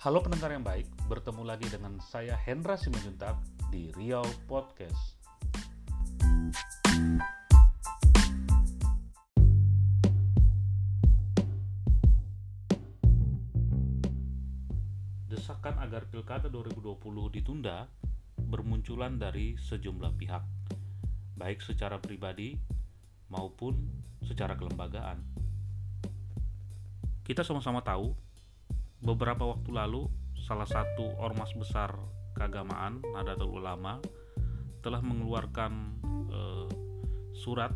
[0.00, 3.36] Halo pendengar yang baik, bertemu lagi dengan saya Hendra Simanjuntak
[3.68, 5.20] di Riau Podcast.
[15.28, 17.84] Desakan agar Pilkada 2020 ditunda
[18.40, 20.44] bermunculan dari sejumlah pihak,
[21.36, 22.56] baik secara pribadi
[23.28, 23.76] maupun
[24.24, 25.20] secara kelembagaan.
[27.20, 28.29] Kita sama-sama tahu
[29.00, 31.96] beberapa waktu lalu salah satu ormas besar
[32.36, 34.00] keagamaan Nahdlatul Ulama
[34.80, 35.72] telah mengeluarkan
[36.32, 36.68] eh,
[37.36, 37.72] surat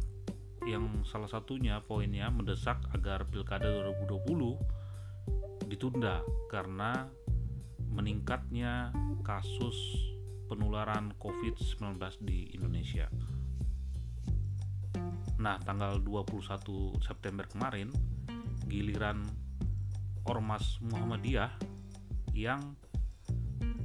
[0.65, 3.69] yang salah satunya poinnya mendesak agar Pilkada
[4.09, 7.09] 2020 ditunda karena
[7.93, 9.77] meningkatnya kasus
[10.49, 13.09] penularan COVID-19 di Indonesia.
[15.41, 17.93] Nah, tanggal 21 September kemarin,
[18.69, 19.25] giliran
[20.25, 21.53] Ormas Muhammadiyah
[22.33, 22.75] yang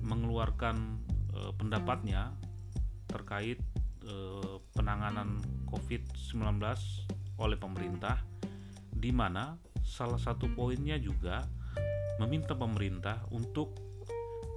[0.03, 0.75] mengeluarkan
[1.35, 2.31] e, pendapatnya
[3.05, 3.59] terkait
[4.03, 4.15] e,
[4.73, 6.63] penanganan COVID-19
[7.39, 8.17] oleh pemerintah
[8.89, 11.43] di mana salah satu poinnya juga
[12.19, 13.79] meminta pemerintah untuk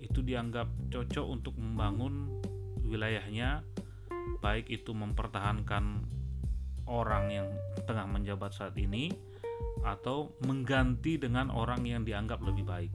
[0.00, 2.40] itu dianggap cocok untuk membangun
[2.82, 3.62] wilayahnya
[4.40, 6.04] baik itu mempertahankan
[6.90, 7.48] orang yang
[7.86, 9.12] tengah menjabat saat ini
[9.86, 12.92] atau mengganti dengan orang yang dianggap lebih baik.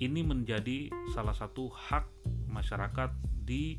[0.00, 2.06] Ini menjadi salah satu hak
[2.50, 3.14] masyarakat
[3.46, 3.78] di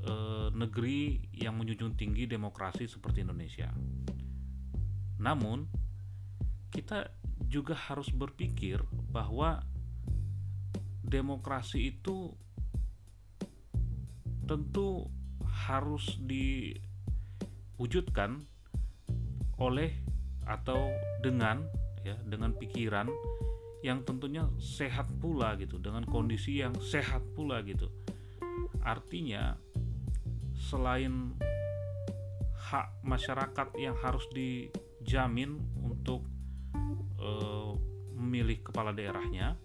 [0.00, 0.14] e,
[0.56, 3.68] negeri yang menjunjung tinggi demokrasi seperti Indonesia.
[5.20, 5.68] Namun,
[6.72, 7.12] kita
[7.54, 8.82] juga harus berpikir
[9.14, 9.62] bahwa
[11.06, 12.34] demokrasi itu
[14.50, 15.06] tentu
[15.46, 16.18] harus
[17.78, 18.42] diwujudkan
[19.62, 19.94] oleh
[20.50, 20.90] atau
[21.22, 21.62] dengan
[22.02, 23.06] ya dengan pikiran
[23.86, 27.86] yang tentunya sehat pula gitu dengan kondisi yang sehat pula gitu.
[28.82, 29.54] Artinya
[30.58, 31.38] selain
[32.74, 36.33] hak masyarakat yang harus dijamin untuk
[37.24, 37.72] Eh,
[38.20, 39.56] memilih kepala daerahnya,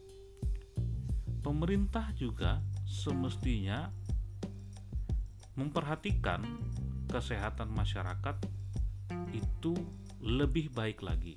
[1.44, 3.92] pemerintah juga semestinya
[5.60, 6.40] memperhatikan
[7.12, 8.40] kesehatan masyarakat
[9.36, 9.76] itu
[10.24, 11.36] lebih baik lagi.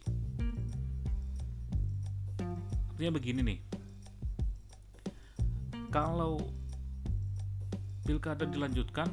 [2.94, 3.60] Artinya begini nih,
[5.90, 6.38] kalau
[8.06, 9.10] pilkada dilanjutkan,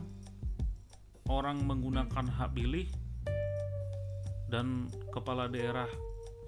[1.25, 2.85] orang menggunakan hak pilih
[4.53, 5.89] dan kepala daerah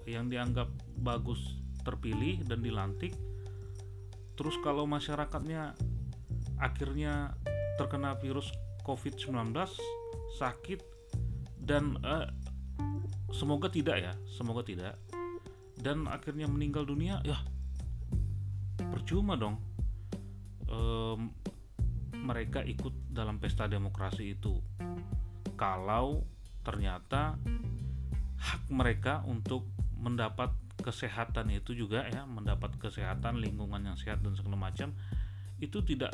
[0.06, 0.68] yang dianggap
[1.00, 1.40] bagus
[1.82, 3.14] terpilih dan dilantik
[4.38, 5.74] terus kalau masyarakatnya
[6.58, 7.34] akhirnya
[7.76, 8.48] terkena virus
[8.86, 9.54] COVID-19
[10.38, 10.80] sakit
[11.62, 12.26] dan eh,
[13.34, 14.98] semoga tidak ya semoga tidak
[15.82, 17.42] dan akhirnya meninggal dunia ya
[18.92, 19.56] percuma dong.
[20.68, 21.18] Eh,
[22.22, 24.62] mereka ikut dalam pesta demokrasi itu.
[25.58, 26.22] Kalau
[26.62, 27.34] ternyata
[28.38, 29.66] hak mereka untuk
[30.02, 30.50] mendapat
[30.82, 34.90] kesehatan itu juga ya mendapat kesehatan lingkungan yang sehat dan segala macam
[35.62, 36.10] itu tidak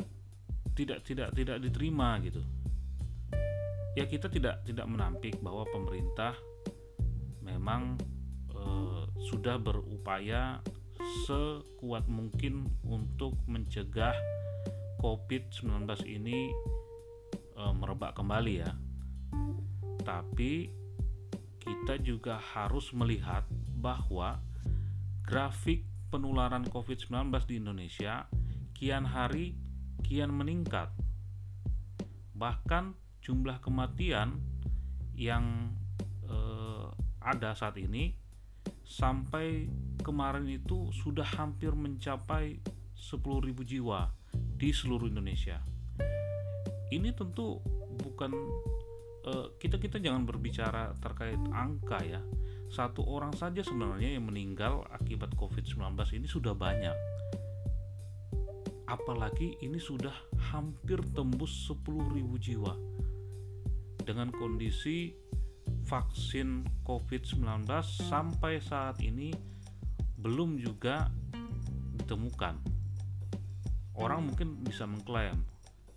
[0.77, 2.45] tidak tidak tidak diterima gitu.
[3.97, 6.37] Ya kita tidak tidak menampik bahwa pemerintah
[7.41, 7.97] memang
[8.53, 8.61] e,
[9.33, 10.61] sudah berupaya
[11.25, 14.13] sekuat mungkin untuk mencegah
[15.01, 16.53] COVID-19 ini
[17.57, 18.71] e, merebak kembali ya.
[20.05, 20.69] Tapi
[21.59, 23.43] kita juga harus melihat
[23.79, 24.43] bahwa
[25.23, 28.27] grafik penularan COVID-19 di Indonesia
[28.75, 29.55] kian hari
[30.03, 30.89] kian meningkat.
[32.35, 34.39] Bahkan jumlah kematian
[35.15, 35.75] yang
[36.25, 36.87] eh,
[37.19, 38.15] ada saat ini
[38.87, 39.69] sampai
[40.01, 42.57] kemarin itu sudah hampir mencapai
[42.97, 45.61] 10.000 jiwa di seluruh Indonesia.
[46.89, 47.61] Ini tentu
[48.01, 48.31] bukan
[49.29, 52.23] eh, kita kita jangan berbicara terkait angka ya,
[52.69, 56.97] satu orang saja sebenarnya yang meninggal akibat COVID-19 ini sudah banyak.
[58.89, 60.13] apalagi ini sudah
[60.49, 62.73] hampir tembus 10.000 jiwa
[64.01, 65.13] dengan kondisi
[65.85, 67.69] vaksin COVID-19
[68.09, 69.29] sampai saat ini
[70.17, 71.05] belum juga
[72.01, 72.57] ditemukan.
[73.93, 75.37] Orang mungkin bisa mengklaim,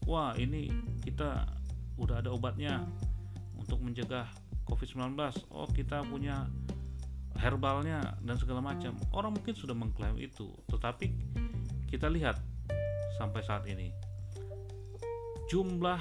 [0.05, 0.69] "Wah, ini
[1.01, 1.49] kita
[1.97, 2.85] udah ada obatnya
[3.57, 4.29] untuk mencegah
[4.69, 5.17] COVID-19.
[5.53, 6.47] Oh, kita punya
[7.39, 11.13] herbalnya dan segala macam." Orang mungkin sudah mengklaim itu, tetapi
[11.89, 12.41] kita lihat
[13.21, 13.93] sampai saat ini
[15.53, 16.01] jumlah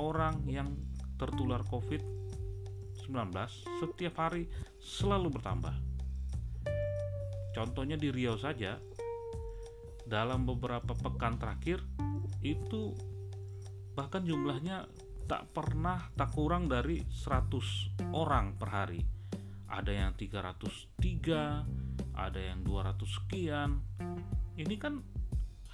[0.00, 0.74] orang yang
[1.14, 3.30] tertular COVID-19
[3.78, 4.50] setiap hari
[4.82, 5.92] selalu bertambah
[7.52, 8.80] Contohnya di Riau saja,
[10.08, 11.84] dalam beberapa pekan terakhir
[12.40, 12.96] itu
[13.92, 14.88] bahkan jumlahnya
[15.28, 19.02] tak pernah tak kurang dari 100 orang per hari.
[19.72, 21.64] Ada yang 303,
[22.12, 23.80] ada yang 200 sekian.
[24.58, 25.00] Ini kan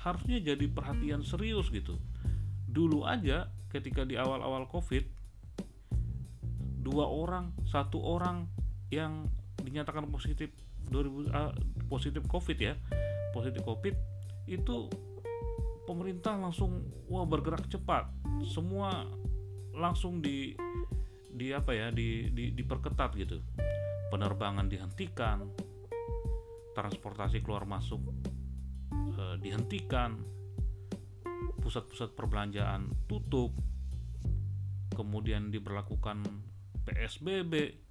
[0.07, 1.99] harusnya jadi perhatian serius gitu.
[2.71, 5.19] Dulu aja ketika di awal-awal Covid
[6.79, 8.49] dua orang, satu orang
[8.89, 9.29] yang
[9.61, 10.49] dinyatakan positif
[10.89, 11.53] 2000 uh, ah,
[11.93, 12.73] positif covid ya
[13.37, 13.93] positif covid
[14.49, 14.89] itu
[15.85, 18.09] pemerintah langsung wah bergerak cepat
[18.49, 19.05] semua
[19.79, 20.53] langsung di
[21.29, 23.39] di apa ya di, di diperketat gitu
[24.11, 25.47] penerbangan dihentikan
[26.75, 28.03] transportasi keluar masuk
[29.15, 30.19] uh, dihentikan
[31.63, 33.55] pusat-pusat perbelanjaan tutup
[34.99, 36.27] kemudian diberlakukan
[36.83, 37.87] PSBB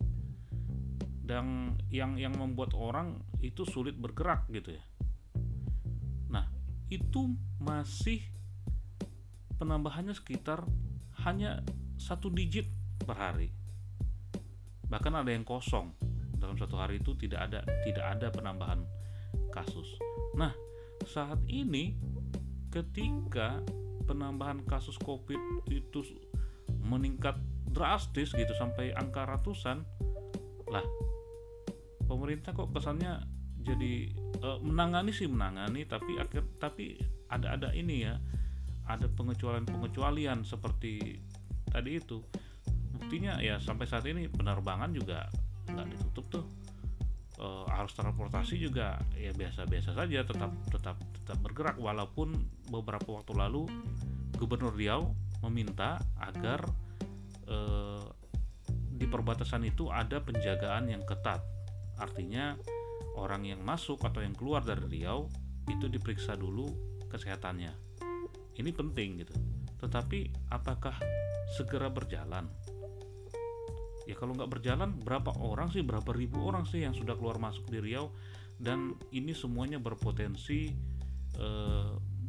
[1.27, 4.83] dan yang yang membuat orang itu sulit bergerak gitu ya.
[6.31, 6.47] Nah,
[6.87, 8.23] itu masih
[9.59, 10.63] penambahannya sekitar
[11.25, 11.63] hanya
[11.97, 12.67] satu digit
[13.01, 13.49] per hari.
[14.87, 15.93] Bahkan ada yang kosong
[16.37, 18.85] dalam satu hari itu tidak ada tidak ada penambahan
[19.49, 19.97] kasus.
[20.37, 20.53] Nah,
[21.07, 21.97] saat ini
[22.69, 23.63] ketika
[24.05, 26.05] penambahan kasus COVID itu
[26.85, 27.35] meningkat
[27.67, 29.83] drastis gitu sampai angka ratusan,
[30.71, 30.85] lah
[32.07, 33.19] pemerintah kok kesannya
[33.67, 36.95] jadi uh, menangani sih menangani tapi akhir tapi
[37.27, 38.15] ada ada ini ya
[38.87, 41.19] ada pengecualian pengecualian seperti
[41.67, 42.23] tadi itu
[42.97, 45.27] buktinya ya sampai saat ini penerbangan juga
[45.69, 46.45] nggak ditutup tuh.
[47.37, 51.77] Uh, arus transportasi juga ya biasa-biasa saja tetap tetap tetap bergerak.
[51.77, 52.33] Walaupun
[52.73, 53.69] beberapa waktu lalu
[54.41, 55.13] Gubernur Riau
[55.45, 56.65] meminta agar
[57.45, 58.01] uh,
[58.97, 61.45] di perbatasan itu ada penjagaan yang ketat.
[62.01, 62.57] Artinya
[63.13, 65.29] orang yang masuk atau yang keluar dari Riau
[65.69, 66.65] itu diperiksa dulu
[67.05, 67.86] kesehatannya.
[68.57, 69.33] Ini penting gitu.
[69.77, 70.97] Tetapi apakah
[71.53, 72.49] segera berjalan?
[74.09, 77.67] Ya kalau nggak berjalan berapa orang sih, berapa ribu orang sih yang sudah keluar masuk
[77.67, 78.09] di Riau
[78.57, 80.71] dan ini semuanya berpotensi
[81.35, 81.47] e,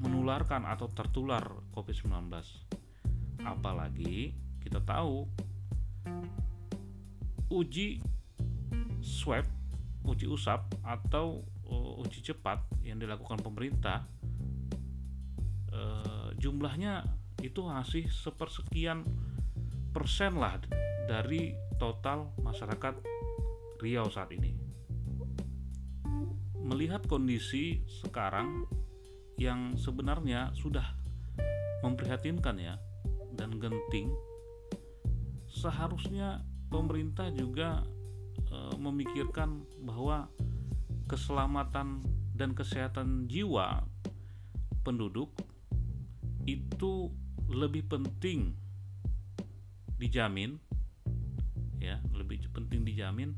[0.02, 2.28] menularkan atau tertular COVID-19.
[3.46, 5.24] Apalagi kita tahu
[7.48, 8.02] uji
[9.00, 9.46] swab
[10.08, 14.08] uji usap atau uh, uji cepat yang dilakukan pemerintah
[15.68, 17.04] uh, jumlahnya
[17.42, 19.06] itu masih sepersekian
[19.94, 20.58] persen lah
[21.06, 22.98] dari total masyarakat
[23.78, 24.54] Riau saat ini.
[26.58, 28.66] Melihat kondisi sekarang
[29.38, 30.84] yang sebenarnya sudah
[31.86, 32.74] memprihatinkan ya
[33.38, 34.10] dan genting,
[35.46, 37.86] seharusnya pemerintah juga
[38.48, 40.32] Eh, memikirkan bahwa
[41.04, 42.00] keselamatan
[42.32, 43.84] dan kesehatan jiwa
[44.80, 45.36] penduduk
[46.48, 47.12] itu
[47.48, 48.56] lebih penting
[50.00, 50.56] dijamin
[51.76, 53.36] ya lebih penting dijamin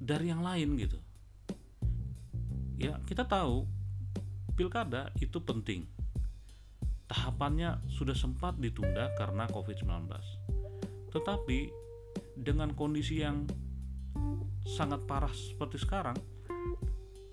[0.00, 0.98] dari yang lain gitu.
[2.80, 3.68] Ya kita tahu
[4.56, 5.86] pilkada itu penting.
[7.06, 10.08] Tahapannya sudah sempat ditunda karena COVID-19
[11.12, 11.68] tetapi
[12.32, 13.44] dengan kondisi yang
[14.64, 16.16] sangat parah seperti sekarang,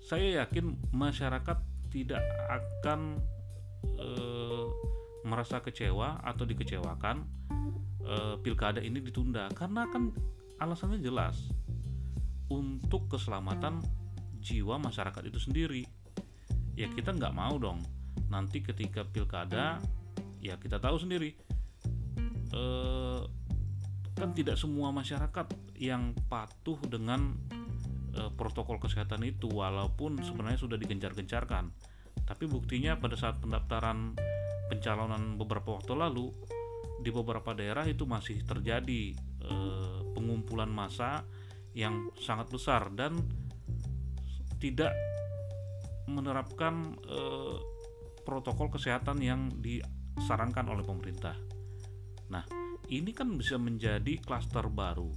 [0.04, 2.20] saya yakin masyarakat tidak
[2.52, 3.18] akan
[3.84, 4.08] e,
[5.24, 7.24] merasa kecewa atau dikecewakan
[8.02, 9.48] e, pilkada ini ditunda.
[9.52, 10.12] Karena kan
[10.60, 11.50] alasannya jelas
[12.50, 13.80] untuk keselamatan
[14.40, 15.82] jiwa masyarakat itu sendiri.
[16.74, 17.80] Ya kita nggak mau dong
[18.30, 19.78] nanti ketika pilkada
[20.40, 21.36] ya kita tahu sendiri.
[22.50, 23.22] Eh,
[24.18, 25.46] kan tidak semua masyarakat
[25.80, 27.32] yang patuh dengan
[28.12, 31.72] e, protokol kesehatan itu walaupun sebenarnya sudah digencar-gencarkan
[32.30, 34.14] tapi buktinya pada saat pendaftaran
[34.70, 36.30] pencalonan beberapa waktu lalu
[37.02, 39.54] di beberapa daerah itu masih terjadi e,
[40.14, 41.26] pengumpulan massa
[41.74, 43.18] yang sangat besar dan
[44.62, 44.94] tidak
[46.06, 47.20] menerapkan e,
[48.22, 51.34] protokol kesehatan yang disarankan oleh pemerintah.
[52.30, 52.46] Nah,
[52.94, 55.10] ini kan bisa menjadi klaster baru,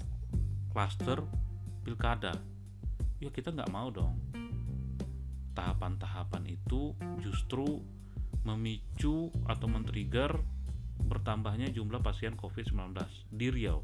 [0.74, 1.22] klaster
[1.86, 2.34] pilkada.
[3.22, 4.18] Ya kita nggak mau dong.
[5.54, 7.82] Tahapan-tahapan itu justru
[8.44, 10.42] memicu atau men-trigger
[11.00, 12.98] bertambahnya jumlah pasien COVID-19
[13.32, 13.82] di Riau.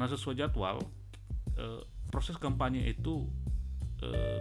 [0.00, 0.80] Nah sesuai jadwal,
[1.60, 3.28] eh, proses kampanye itu
[4.00, 4.40] eh,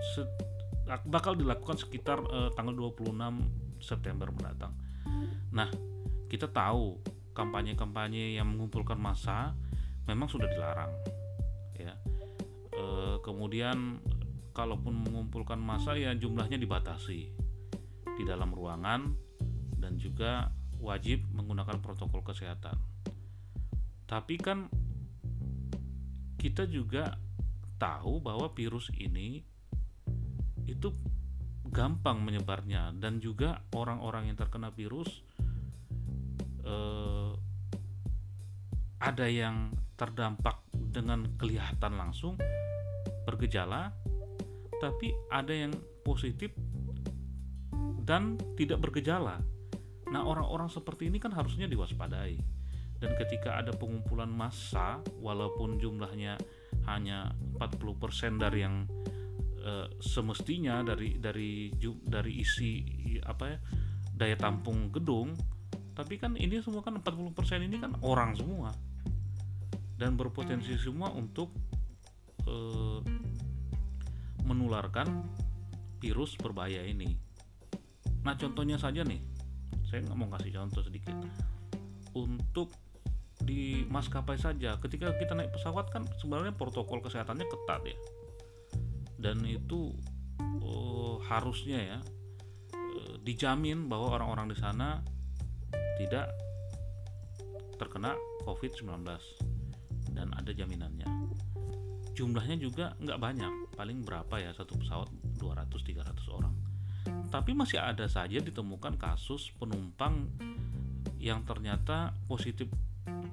[1.05, 4.73] bakal dilakukan sekitar eh, tanggal 26 September mendatang.
[5.55, 5.69] Nah,
[6.29, 7.01] kita tahu
[7.33, 9.55] kampanye-kampanye yang mengumpulkan massa
[10.05, 10.91] memang sudah dilarang.
[10.91, 11.18] E,
[13.23, 13.99] kemudian,
[14.53, 17.21] kalaupun mengumpulkan massa ya jumlahnya dibatasi
[18.19, 19.15] di dalam ruangan
[19.79, 22.75] dan juga wajib menggunakan protokol kesehatan.
[24.09, 24.67] Tapi kan
[26.39, 27.19] kita juga
[27.79, 29.43] tahu bahwa virus ini
[30.67, 30.91] itu
[31.69, 35.21] gampang menyebarnya dan juga orang-orang yang terkena virus
[36.65, 37.31] eh,
[38.99, 42.35] ada yang terdampak dengan kelihatan langsung
[43.23, 43.93] bergejala
[44.79, 46.55] tapi ada yang positif
[48.07, 49.37] dan tidak bergejala.
[50.09, 52.41] Nah, orang-orang seperti ini kan harusnya diwaspadai.
[52.99, 56.35] Dan ketika ada pengumpulan massa walaupun jumlahnya
[56.89, 57.31] hanya
[57.61, 58.89] 40% dari yang
[59.63, 61.71] uh, semestinya dari dari
[62.03, 62.81] dari isi
[63.23, 63.57] apa ya
[64.19, 65.31] daya tampung gedung
[65.95, 68.71] tapi kan ini semua kan 40% ini kan orang semua
[69.99, 71.51] dan berpotensi semua untuk
[72.47, 73.03] uh,
[74.47, 75.27] menularkan
[75.99, 77.19] virus berbahaya ini.
[78.23, 79.19] Nah contohnya saja nih.
[79.83, 81.19] Saya nggak mau kasih contoh sedikit.
[82.15, 82.71] Untuk
[83.43, 87.97] di maskapai saja ketika kita naik pesawat kan sebenarnya protokol kesehatannya ketat ya.
[89.19, 89.91] Dan itu
[90.63, 91.99] uh, harusnya ya
[92.71, 95.03] uh, dijamin bahwa orang-orang di sana
[95.99, 96.31] tidak
[97.75, 98.15] terkena
[98.47, 99.03] COVID-19
[100.13, 101.07] dan ada jaminannya.
[102.13, 105.07] Jumlahnya juga nggak banyak, paling berapa ya satu pesawat
[105.39, 106.55] 200-300 orang.
[107.29, 110.27] Tapi masih ada saja ditemukan kasus penumpang
[111.21, 112.67] yang ternyata positif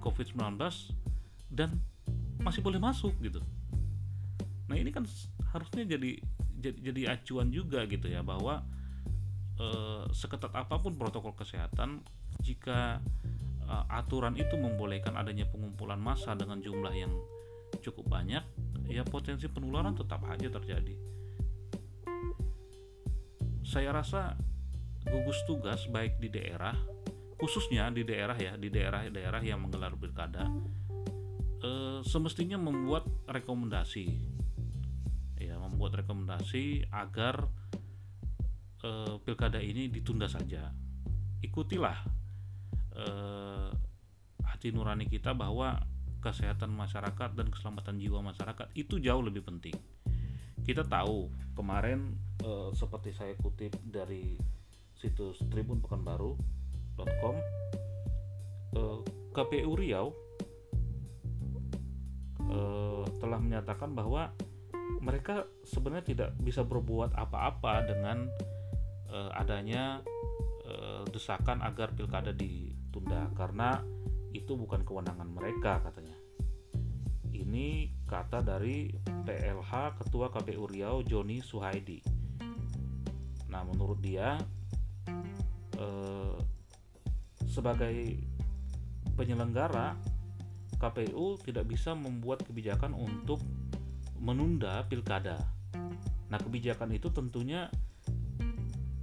[0.03, 0.59] COVID-19
[1.51, 1.81] dan
[2.43, 3.43] masih boleh masuk gitu.
[4.71, 5.07] Nah ini kan
[5.51, 6.19] harusnya jadi
[6.57, 8.63] jadi, jadi acuan juga gitu ya bahwa
[9.59, 12.03] eh, seketat apa pun protokol kesehatan
[12.43, 13.01] jika
[13.67, 17.13] eh, aturan itu membolehkan adanya pengumpulan massa dengan jumlah yang
[17.83, 18.43] cukup banyak
[18.87, 20.95] ya potensi penularan tetap aja terjadi
[23.67, 24.39] saya rasa
[25.07, 26.75] gugus tugas baik di daerah
[27.37, 30.47] khususnya di daerah ya di daerah-daerah yang menggelar pilkada
[31.61, 34.37] eh, semestinya membuat rekomendasi
[35.77, 37.53] membuat rekomendasi agar
[38.81, 40.73] uh, pilkada ini ditunda saja.
[41.45, 42.16] Ikutilah
[42.97, 43.71] uh,
[44.45, 45.85] hati nurani kita bahwa
[46.25, 49.77] kesehatan masyarakat dan keselamatan jiwa masyarakat itu jauh lebih penting.
[50.67, 54.35] Kita tahu kemarin uh, seperti saya kutip dari
[54.97, 57.37] situs Tribun Pekanbaru.com
[58.75, 59.01] uh,
[59.31, 60.11] KPU Riau
[62.49, 64.33] uh, telah menyatakan bahwa
[65.05, 68.27] mereka sebenarnya tidak bisa berbuat apa-apa dengan
[69.13, 70.03] uh, adanya
[70.67, 72.35] uh, desakan agar pilkada
[72.97, 73.85] ditunda karena
[74.33, 76.17] itu bukan kewenangan mereka katanya.
[77.29, 82.01] Ini kata dari PLH Ketua KPU Riau Joni Suhaidi.
[83.53, 84.41] Nah, menurut dia
[85.77, 86.37] eh,
[87.45, 88.17] sebagai
[89.13, 89.93] penyelenggara
[90.81, 93.45] KPU tidak bisa membuat kebijakan untuk
[94.17, 95.37] menunda pilkada.
[96.33, 97.69] Nah, kebijakan itu tentunya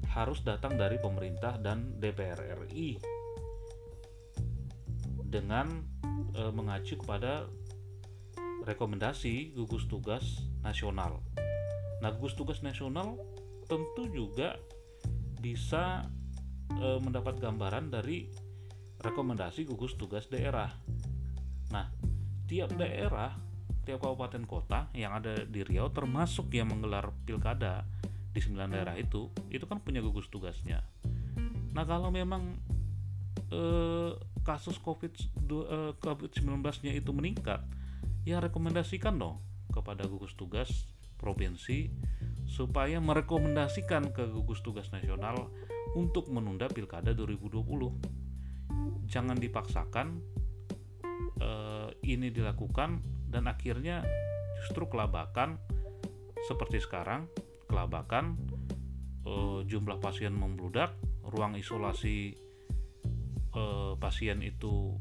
[0.10, 3.22] harus datang dari pemerintah dan DPR RI
[5.34, 5.82] dengan
[6.38, 7.50] e, mengacu kepada
[8.70, 11.26] rekomendasi gugus tugas nasional.
[12.06, 13.18] Nah, gugus tugas nasional
[13.66, 14.62] tentu juga
[15.42, 16.06] bisa
[16.78, 18.30] e, mendapat gambaran dari
[19.02, 20.70] rekomendasi gugus tugas daerah.
[21.74, 21.90] Nah,
[22.46, 23.34] tiap daerah
[23.84, 27.84] tiap kabupaten kota yang ada di Riau termasuk yang menggelar pilkada
[28.34, 30.80] di sembilan daerah itu itu kan punya gugus tugasnya
[31.76, 32.56] nah kalau memang
[33.52, 34.12] eh,
[34.44, 37.64] kasus covid eh, covid 19 nya itu meningkat
[38.28, 39.40] ya rekomendasikan dong
[39.72, 40.70] kepada gugus tugas
[41.18, 41.90] provinsi
[42.46, 45.50] supaya merekomendasikan ke gugus tugas nasional
[45.96, 50.20] untuk menunda pilkada 2020 jangan dipaksakan
[51.40, 53.00] eh, ini dilakukan
[53.32, 54.04] dan akhirnya
[54.62, 55.58] justru kelabakan
[56.44, 57.26] seperti sekarang
[57.74, 58.38] kelabakan
[59.26, 60.94] uh, jumlah pasien membludak,
[61.26, 62.38] ruang isolasi
[63.54, 64.98] uh, pasien itu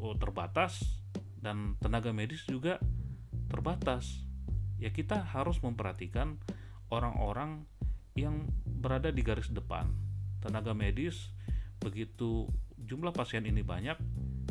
[0.00, 0.82] uh, terbatas
[1.38, 2.82] dan tenaga medis juga
[3.50, 4.26] terbatas.
[4.78, 6.38] Ya kita harus memperhatikan
[6.90, 7.66] orang-orang
[8.14, 9.90] yang berada di garis depan.
[10.38, 11.34] Tenaga medis
[11.78, 13.98] begitu jumlah pasien ini banyak,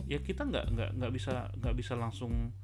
[0.07, 2.55] ya kita nggak nggak nggak bisa nggak bisa langsung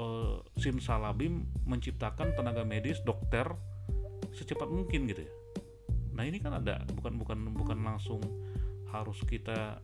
[0.00, 3.44] uh, simsalabim menciptakan tenaga medis dokter
[4.32, 5.32] secepat mungkin gitu ya
[6.12, 8.20] nah ini kan ada bukan bukan bukan langsung
[8.92, 9.80] harus kita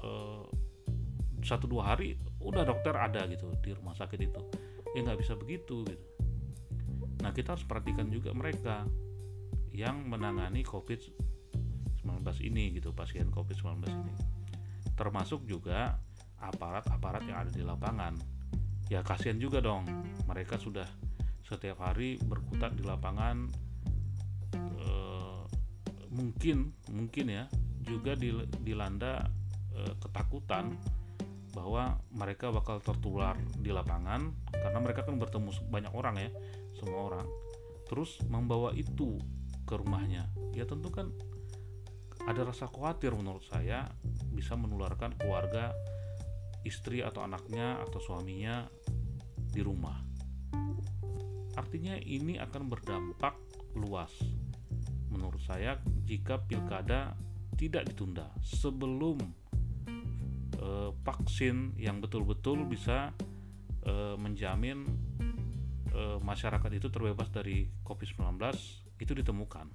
[0.00, 0.44] uh,
[1.44, 4.40] satu dua hari udah dokter ada gitu di rumah sakit itu.
[4.96, 6.06] Ya nggak bisa begitu gitu.
[7.20, 8.88] Nah kita harus perhatikan juga mereka
[9.76, 11.04] yang menangani covid
[12.00, 14.14] 19 ini gitu pasien covid 19 ini.
[14.96, 16.00] Termasuk juga
[16.40, 18.16] aparat-aparat yang ada di lapangan.
[18.88, 19.84] Ya kasihan juga dong
[20.24, 20.86] mereka sudah
[21.46, 23.46] setiap hari berkutat di lapangan
[24.54, 24.90] e,
[26.10, 27.44] mungkin mungkin ya
[27.86, 28.18] juga
[28.60, 29.30] dilanda
[29.72, 30.74] e, ketakutan
[31.54, 36.30] bahwa mereka bakal tertular di lapangan karena mereka kan bertemu banyak orang ya
[36.76, 37.26] semua orang
[37.88, 39.16] terus membawa itu
[39.64, 41.08] ke rumahnya ya tentu kan
[42.26, 43.86] ada rasa khawatir menurut saya
[44.34, 45.70] bisa menularkan keluarga
[46.66, 48.66] istri atau anaknya atau suaminya
[49.54, 50.02] di rumah.
[51.54, 53.38] Artinya ini akan berdampak
[53.78, 54.10] luas
[55.08, 57.14] menurut saya jika pilkada
[57.56, 59.18] tidak ditunda sebelum
[60.60, 63.10] eh, vaksin yang betul-betul bisa
[63.82, 64.84] eh, menjamin
[65.90, 68.36] eh, masyarakat itu terbebas dari COVID-19
[69.00, 69.66] itu ditemukan.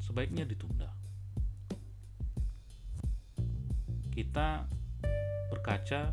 [0.00, 1.00] Sebaiknya ditunda.
[4.20, 4.68] kita
[5.48, 6.12] berkaca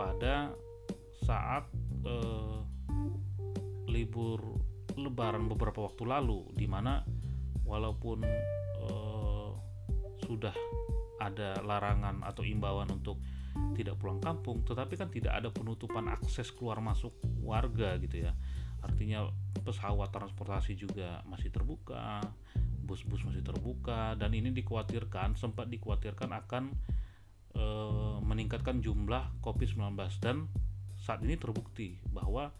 [0.00, 0.56] pada
[1.20, 1.68] saat
[2.06, 2.58] eh,
[3.92, 4.56] libur
[4.96, 7.04] lebaran beberapa waktu lalu di mana
[7.72, 8.20] walaupun
[8.84, 9.50] eh,
[10.28, 10.52] sudah
[11.16, 13.16] ada larangan atau imbauan untuk
[13.72, 18.36] tidak pulang kampung tetapi kan tidak ada penutupan akses keluar masuk warga gitu ya.
[18.82, 19.30] Artinya
[19.62, 22.20] pesawat transportasi juga masih terbuka
[22.82, 26.74] bus-bus masih terbuka dan ini dikhawatirkan sempat dikhawatirkan akan
[27.54, 27.64] e,
[28.26, 30.50] meningkatkan jumlah COVID-19 dan
[30.98, 32.50] saat ini terbukti bahwa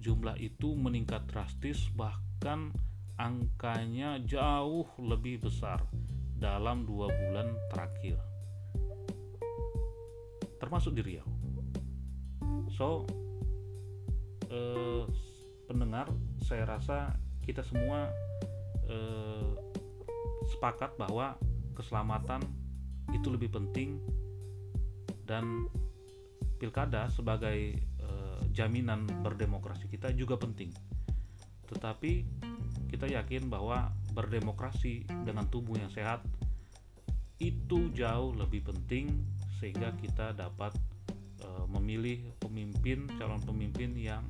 [0.00, 2.72] jumlah itu meningkat drastis bahkan
[3.18, 5.82] angkanya jauh lebih besar
[6.38, 8.16] dalam dua bulan terakhir
[10.62, 11.28] termasuk di Riau
[12.70, 13.04] so
[14.48, 15.02] eh,
[15.66, 16.06] pendengar
[16.40, 18.06] saya rasa kita semua
[18.86, 19.50] eh,
[20.48, 21.36] sepakat bahwa
[21.76, 22.40] keselamatan
[23.12, 24.00] itu lebih penting
[25.28, 25.68] dan
[26.58, 28.08] pilkada sebagai e,
[28.50, 30.72] jaminan berdemokrasi kita juga penting.
[31.68, 32.12] Tetapi
[32.98, 36.18] kita yakin bahwa berdemokrasi dengan tubuh yang sehat
[37.38, 39.22] itu jauh lebih penting
[39.62, 40.74] sehingga kita dapat
[41.38, 44.26] e, memilih pemimpin calon pemimpin yang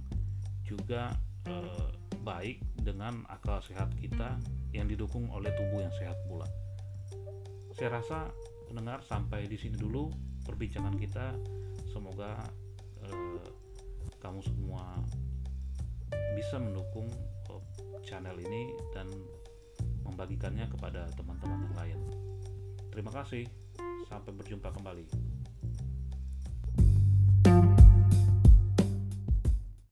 [0.68, 1.16] juga
[1.48, 1.56] e,
[2.20, 4.36] baik dengan akal sehat kita
[4.76, 6.44] yang didukung oleh tubuh yang sehat pula.
[7.72, 8.28] Saya rasa
[8.68, 10.12] pendengar sampai di sini dulu
[10.44, 11.32] perbincangan kita.
[11.88, 12.36] Semoga
[13.08, 13.48] eh,
[14.20, 15.00] kamu semua
[16.36, 17.08] bisa mendukung
[18.04, 19.08] channel ini dan
[20.04, 21.98] membagikannya kepada teman-teman yang lain.
[22.88, 23.44] Terima kasih,
[24.08, 25.37] sampai berjumpa kembali.